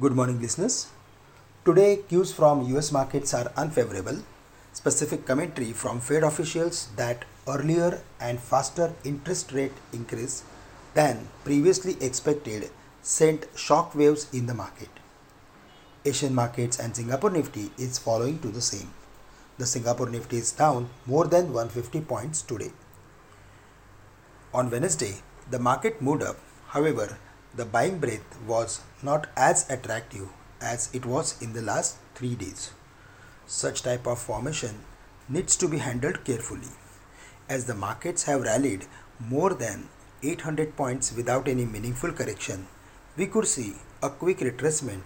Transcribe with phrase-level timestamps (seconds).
[0.00, 0.86] Good morning, listeners.
[1.64, 4.18] Today, cues from US markets are unfavorable.
[4.72, 10.44] Specific commentary from Fed officials that earlier and faster interest rate increase
[10.94, 12.70] than previously expected
[13.02, 14.90] sent shock waves in the market.
[16.04, 18.92] Asian markets and Singapore Nifty is following to the same.
[19.58, 22.70] The Singapore Nifty is down more than 150 points today.
[24.54, 25.16] On Wednesday,
[25.50, 26.36] the market moved up.
[26.68, 27.18] However,
[27.54, 30.28] the buying breadth was not as attractive
[30.60, 32.72] as it was in the last 3 days.
[33.46, 34.80] Such type of formation
[35.28, 36.72] needs to be handled carefully
[37.48, 38.86] as the markets have rallied
[39.20, 39.88] more than
[40.22, 42.66] 800 points without any meaningful correction.
[43.16, 45.02] We could see a quick retracement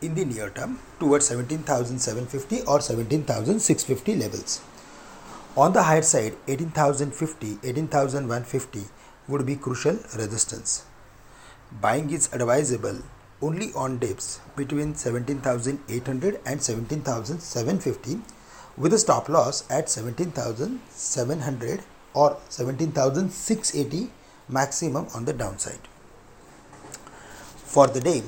[0.00, 4.60] in the near term towards 17,750 or 17,650 levels.
[5.56, 8.84] On the higher side, 18,050, 18,150
[9.28, 10.84] would be crucial resistance.
[11.80, 12.98] Buying is advisable
[13.40, 18.20] only on dips between 17,800 and 17,750
[18.76, 21.80] with a stop loss at 17,700
[22.14, 24.10] or 17,680
[24.48, 25.88] maximum on the downside.
[27.56, 28.22] For the day,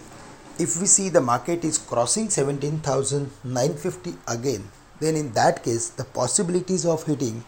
[0.58, 6.86] if we see the market is crossing 17,950 again, then in that case the possibilities
[6.86, 7.44] of hitting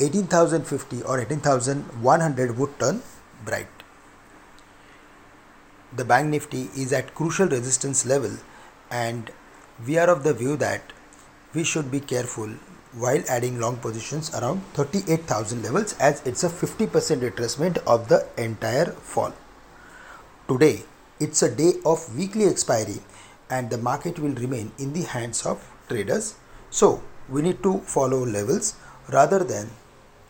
[0.00, 3.02] 18,050 or 18,100 would turn
[3.44, 3.83] bright.
[5.96, 8.32] The bank nifty is at crucial resistance level
[8.90, 9.30] and
[9.86, 10.92] we are of the view that
[11.54, 12.48] we should be careful
[12.94, 16.88] while adding long positions around 38,000 levels as it's a 50%
[17.20, 19.32] retracement of the entire fall.
[20.48, 20.82] Today
[21.20, 22.98] it's a day of weekly expiry
[23.48, 26.34] and the market will remain in the hands of traders.
[26.70, 28.74] So we need to follow levels
[29.12, 29.70] rather than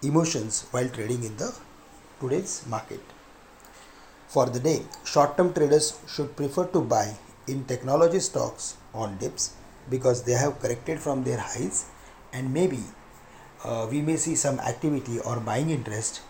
[0.02, 1.54] emotions while trading in the
[2.20, 3.00] today's market.
[4.34, 7.14] For the day, short-term traders should prefer to buy
[7.46, 9.52] in technology stocks on dips
[9.88, 11.84] because they have corrected from their highs
[12.32, 12.80] and maybe
[13.62, 16.20] uh, we may see some activity or buying interest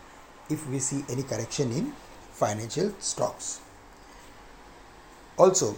[0.51, 1.95] if we see any correction in
[2.33, 3.63] financial stocks.
[5.39, 5.75] Also,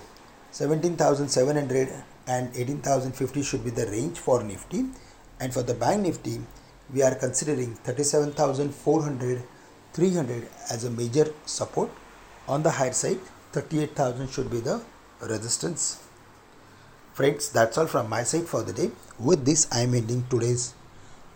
[0.50, 1.92] 17,700
[2.26, 4.86] and 18,050 should be the range for Nifty
[5.38, 6.40] and for the Bank Nifty
[6.92, 9.44] we are considering 37,400
[9.92, 11.88] 300 as a major support
[12.48, 13.20] on the higher side
[13.52, 14.80] 38,000 should be the
[15.20, 16.02] resistance.
[17.14, 18.90] Friends that's all from my side for the day.
[19.18, 20.74] With this i am ending today's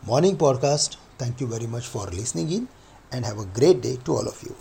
[0.06, 0.96] morning podcast.
[1.18, 2.68] Thank you very much for listening in
[3.12, 4.54] and have a great day to all of you